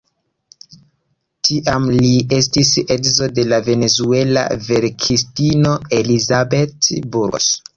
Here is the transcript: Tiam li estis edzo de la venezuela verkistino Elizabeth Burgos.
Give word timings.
Tiam 1.47 1.83
li 1.97 2.13
estis 2.39 2.71
edzo 2.95 3.27
de 3.41 3.45
la 3.51 3.61
venezuela 3.69 4.47
verkistino 4.71 5.77
Elizabeth 6.03 6.91
Burgos. 7.17 7.53